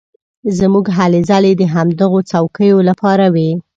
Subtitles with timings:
[0.57, 3.49] زموږ هلې ځلې د همدغو څوکیو لپاره وې.